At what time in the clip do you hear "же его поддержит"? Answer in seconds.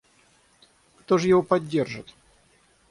1.19-2.15